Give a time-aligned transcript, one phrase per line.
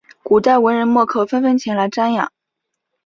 [0.23, 2.31] 古代文人墨客纷纷前来瞻仰。